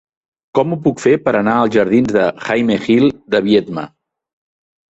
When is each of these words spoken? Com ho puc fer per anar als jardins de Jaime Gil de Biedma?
Com 0.59 0.71
ho 0.71 0.77
puc 0.87 1.03
fer 1.03 1.13
per 1.27 1.33
anar 1.41 1.53
als 1.65 1.75
jardins 1.75 2.15
de 2.17 2.25
Jaime 2.47 2.81
Gil 2.89 3.07
de 3.37 3.45
Biedma? 3.51 3.87